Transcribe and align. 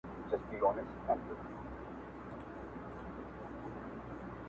ټولو 0.29 0.65
عقلي 0.69 0.91
و 0.95 1.01
تجربي 1.07 1.53